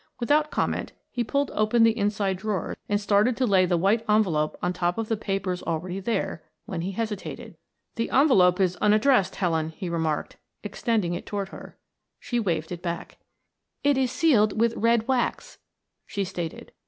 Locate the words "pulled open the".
1.23-1.95